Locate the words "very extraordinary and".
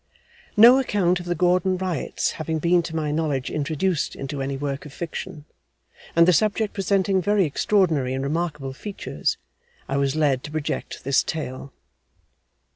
7.21-8.23